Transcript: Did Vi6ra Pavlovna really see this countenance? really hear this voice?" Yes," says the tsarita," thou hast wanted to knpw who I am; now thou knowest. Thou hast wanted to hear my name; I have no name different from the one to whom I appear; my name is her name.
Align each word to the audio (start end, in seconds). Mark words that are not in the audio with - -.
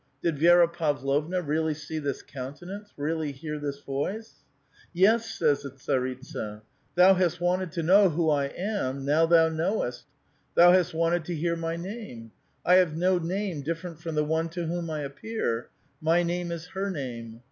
Did 0.23 0.37
Vi6ra 0.37 0.73
Pavlovna 0.73 1.43
really 1.43 1.75
see 1.75 1.99
this 1.99 2.23
countenance? 2.23 2.91
really 2.97 3.31
hear 3.31 3.59
this 3.59 3.81
voice?" 3.81 4.37
Yes," 4.93 5.29
says 5.29 5.61
the 5.61 5.69
tsarita," 5.69 6.61
thou 6.95 7.13
hast 7.13 7.39
wanted 7.39 7.71
to 7.73 7.83
knpw 7.83 8.13
who 8.15 8.31
I 8.31 8.45
am; 8.45 9.05
now 9.05 9.27
thou 9.27 9.47
knowest. 9.49 10.05
Thou 10.55 10.71
hast 10.71 10.95
wanted 10.95 11.23
to 11.25 11.35
hear 11.35 11.55
my 11.55 11.75
name; 11.75 12.31
I 12.65 12.77
have 12.77 12.97
no 12.97 13.19
name 13.19 13.61
different 13.61 13.99
from 13.99 14.15
the 14.15 14.25
one 14.25 14.49
to 14.49 14.65
whom 14.65 14.89
I 14.89 15.01
appear; 15.01 15.69
my 16.01 16.23
name 16.23 16.51
is 16.51 16.69
her 16.69 16.89
name. 16.89 17.39